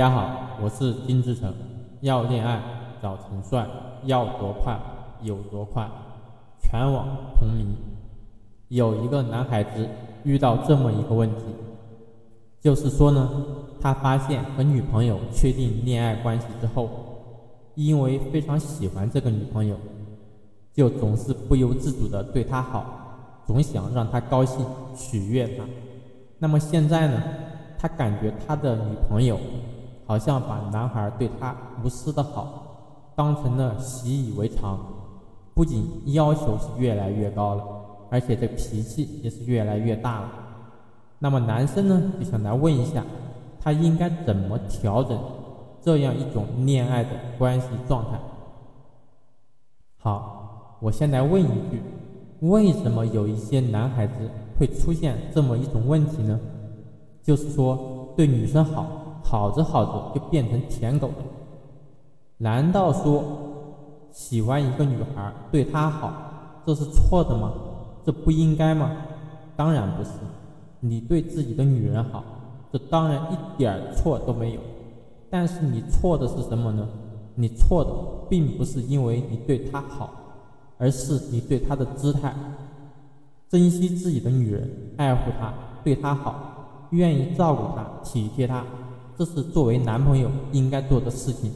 [0.00, 1.52] 大家好，我是金志成。
[2.00, 2.58] 要恋爱
[3.02, 3.66] 找陈帅，
[4.04, 4.74] 要多快
[5.20, 5.86] 有多快。
[6.58, 7.76] 全网同名。
[8.68, 9.86] 有一个男孩子
[10.24, 11.44] 遇到这么一个问题，
[12.62, 13.28] 就是说呢，
[13.78, 16.88] 他发现和女朋友确定恋爱关系之后，
[17.74, 19.76] 因为非常喜欢这个女朋友，
[20.72, 24.64] 就总是不由自主的对她好，总想让她高兴，
[24.96, 25.64] 取悦她。
[26.38, 27.22] 那么现在呢，
[27.78, 29.38] 他感觉他的女朋友。
[30.10, 31.54] 好像把男孩对他
[31.84, 34.76] 无私的好当成了习以为常，
[35.54, 37.64] 不仅要求是越来越高了，
[38.10, 40.28] 而且这脾气也是越来越大了。
[41.20, 43.04] 那么男生呢，就想来问一下，
[43.60, 45.16] 他应该怎么调整
[45.80, 48.18] 这样一种恋爱的关系状态？
[49.98, 51.80] 好，我先来问一句，
[52.40, 54.14] 为什么有一些男孩子
[54.58, 56.40] 会出现这么一种问题呢？
[57.22, 58.99] 就是说对女生好。
[59.30, 61.14] 好着好着就变成舔狗了，
[62.38, 63.22] 难道说
[64.10, 66.12] 喜欢一个女孩对她好，
[66.66, 67.52] 这是错的吗？
[68.04, 68.90] 这不应该吗？
[69.54, 70.10] 当然不是。
[70.80, 72.24] 你对自己的女人好，
[72.72, 74.60] 这当然一点错都没有。
[75.30, 76.88] 但是你错的是什么呢？
[77.36, 77.90] 你错的
[78.28, 80.10] 并不是因为你对她好，
[80.76, 82.34] 而是你对她的姿态，
[83.48, 88.64] 珍惜自己的女人，爱护她，对她好，愿意照顾她，体贴她。
[89.20, 91.52] 这是作为男朋友应该做的事情，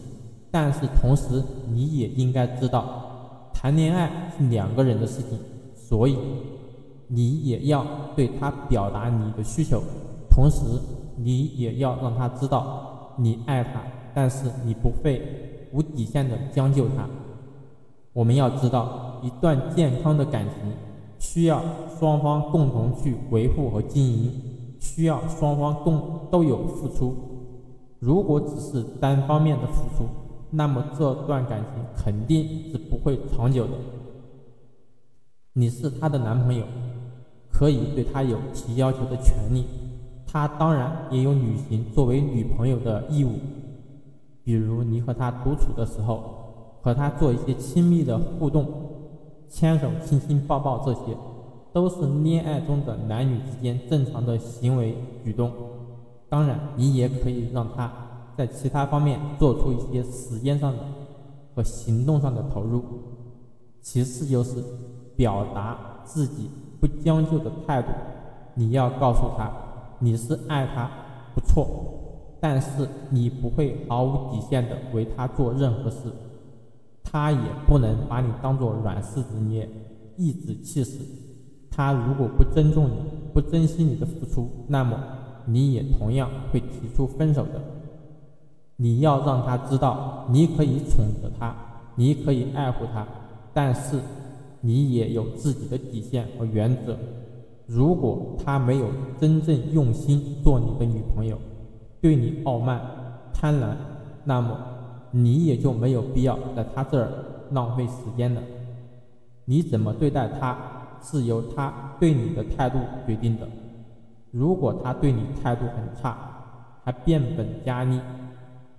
[0.51, 5.39] 但是同时你也应该知道，谈恋爱是两个人的事情，
[5.75, 6.15] 所以
[7.09, 7.83] 你也要
[8.15, 9.83] 对他表达你的需求，
[10.31, 10.61] 同时
[11.17, 15.23] 你也要让他知道你爱他，但是你不会
[15.73, 17.09] 无底线的将就他。
[18.13, 20.71] 我们要知道，一段健康的感情
[21.19, 21.63] 需要
[21.99, 24.31] 双方共同去维护和经营，
[24.79, 27.31] 需要双方共都有付出。
[28.05, 30.07] 如果只是单方面的付出，
[30.51, 33.71] 那么这段感情肯定是不会长久的。
[35.55, 36.67] 你是她的男朋友，
[37.51, 39.65] 可以对她有提要求的权利，
[40.27, 43.39] 她当然也有履行作为女朋友的义务。
[44.45, 48.67] 比如你和她独处的时候，和她做一些亲密的互动，
[49.49, 51.17] 牵手、亲亲、抱抱，这些
[51.73, 54.95] 都是恋爱中的男女之间正常的行为
[55.25, 55.51] 举动。
[56.35, 57.89] 当然，你也可以让他
[58.37, 60.79] 在其他方面做出一些时间上的
[61.55, 62.83] 和行动上的投入。
[63.81, 64.57] 其次就是
[65.15, 66.51] 表达自己
[66.81, 67.89] 不将就的态度，
[68.57, 69.49] 你要告诉他
[70.01, 70.91] 你是爱他，
[71.37, 71.69] 不错，
[72.41, 72.69] 但是
[73.11, 76.11] 你不会毫无底线的为他做任何事，
[77.05, 79.69] 他也不能把你当做软柿子捏，
[80.17, 80.99] 一指气死。
[81.71, 82.97] 他如果不尊重你，
[83.33, 84.99] 不珍惜你的付出，那么。
[85.47, 87.61] 你也同样会提出分手的。
[88.77, 91.55] 你要让他知道，你可以宠着他，
[91.95, 93.07] 你可以爱护他，
[93.53, 94.01] 但是
[94.61, 96.97] 你也有自己的底线和原则。
[97.67, 98.89] 如果他没有
[99.21, 101.39] 真正用心做你的女朋友，
[102.01, 102.81] 对你傲慢、
[103.33, 103.75] 贪婪，
[104.25, 104.59] 那么
[105.11, 107.09] 你也就没有必要在他这儿
[107.53, 108.43] 浪费时间了。
[109.45, 110.59] 你怎么对待他，
[111.01, 113.47] 是由他对你的态度决定的。
[114.35, 116.19] 如果他对你态度很差，
[116.83, 118.01] 还变本加厉，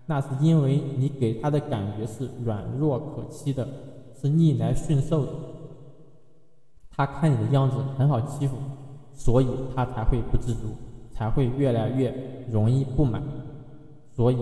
[0.06, 3.66] 那是因为你给他的感觉是软弱可欺的，
[4.22, 5.32] 是逆来顺受的。
[6.92, 8.58] 他看你的样子很好欺负，
[9.14, 10.76] 所以他才会不知足，
[11.10, 12.14] 才会越来越
[12.52, 13.24] 容易不满。
[14.14, 14.38] 所以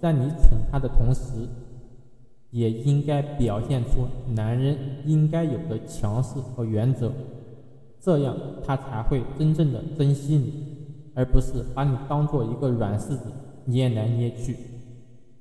[0.00, 1.48] 在你宠他的同时，
[2.50, 4.06] 也应该表现出
[4.36, 7.10] 男人应该有的强势和原则。
[8.04, 10.52] 这样他才会真正的珍惜你，
[11.14, 13.32] 而不是把你当做一个软柿子
[13.64, 14.54] 捏来捏去。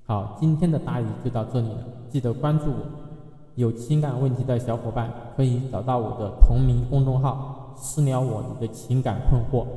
[0.05, 2.77] 好，今天的答疑就到这里了，记得关注我。
[3.55, 9.67] 有情感问题的小伙伴可以找到我的同名公众号私聊我你的情感困惑。